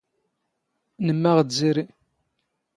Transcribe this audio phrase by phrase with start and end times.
[1.07, 1.85] ⵏⵎⵎⴰⵖ ⴷ ⵣⵉⵔⵉ.